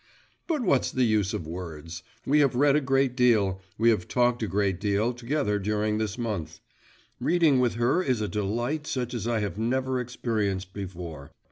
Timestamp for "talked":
4.07-4.41